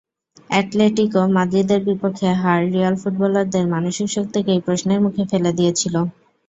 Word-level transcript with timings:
Atletico 0.49 1.21
মাদ্রিদের 1.35 1.81
বিপক্ষে 1.87 2.29
হার 2.41 2.61
রিয়াল 2.73 2.95
ফুটবলারদের 3.01 3.65
মানসিক 3.73 4.07
শক্তিকেই 4.15 4.63
প্রশ্নের 4.65 4.99
মুখে 5.05 5.23
ফেলে 5.31 5.51
দিয়েছিল। 5.57 5.95